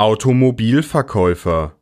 [0.00, 1.72] Automobilverkäufer.